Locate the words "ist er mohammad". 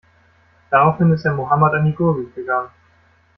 1.13-1.75